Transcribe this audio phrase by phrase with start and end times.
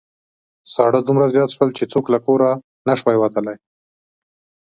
[0.73, 2.49] ساړه دومره زيات شول چې څوک له کوره
[2.87, 3.57] نشوای تللای.